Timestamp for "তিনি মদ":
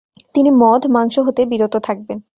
0.35-0.81